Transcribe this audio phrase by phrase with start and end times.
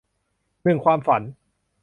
[0.63, 1.21] หนึ่งความฝัน